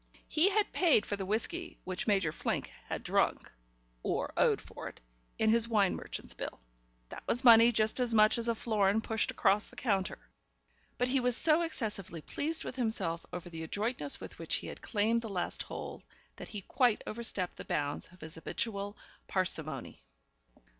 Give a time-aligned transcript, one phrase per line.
[0.27, 3.51] He had paid for the whisky which Major Flink had drunk
[4.01, 4.99] (or owed for it)
[5.37, 6.59] in his wine merchant's bill.
[7.09, 10.17] That was money just as much as a florin pushed across the counter.
[10.97, 14.81] But he was so excessively pleased with himself over the adroitness with which he had
[14.81, 16.01] claimed the last hole,
[16.35, 18.97] that he quite overstepped the bounds of his habitual
[19.27, 20.03] parsimony.